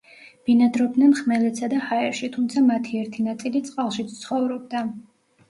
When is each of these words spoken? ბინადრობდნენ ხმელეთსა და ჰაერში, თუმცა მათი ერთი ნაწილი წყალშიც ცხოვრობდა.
ბინადრობდნენ 0.49 1.11
ხმელეთსა 1.19 1.69
და 1.73 1.81
ჰაერში, 1.89 2.31
თუმცა 2.37 2.65
მათი 2.71 2.97
ერთი 3.03 3.27
ნაწილი 3.27 3.63
წყალშიც 3.69 4.19
ცხოვრობდა. 4.25 4.85